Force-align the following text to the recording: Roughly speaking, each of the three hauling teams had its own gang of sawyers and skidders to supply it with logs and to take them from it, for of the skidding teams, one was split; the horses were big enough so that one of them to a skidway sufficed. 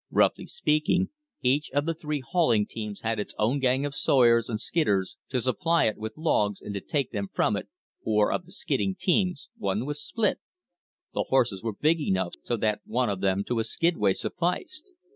Roughly 0.09 0.47
speaking, 0.47 1.09
each 1.43 1.69
of 1.75 1.85
the 1.85 1.93
three 1.93 2.21
hauling 2.21 2.65
teams 2.65 3.01
had 3.01 3.19
its 3.19 3.35
own 3.37 3.59
gang 3.59 3.85
of 3.85 3.93
sawyers 3.93 4.49
and 4.49 4.59
skidders 4.59 5.19
to 5.29 5.39
supply 5.39 5.83
it 5.83 5.99
with 5.99 6.17
logs 6.17 6.59
and 6.59 6.73
to 6.73 6.81
take 6.81 7.11
them 7.11 7.27
from 7.31 7.55
it, 7.55 7.67
for 8.03 8.31
of 8.33 8.45
the 8.47 8.51
skidding 8.51 8.95
teams, 8.95 9.47
one 9.59 9.85
was 9.85 10.01
split; 10.03 10.39
the 11.13 11.25
horses 11.29 11.61
were 11.61 11.73
big 11.75 11.99
enough 12.01 12.33
so 12.41 12.57
that 12.57 12.81
one 12.83 13.09
of 13.09 13.21
them 13.21 13.43
to 13.43 13.59
a 13.59 13.63
skidway 13.63 14.13
sufficed. 14.13 14.91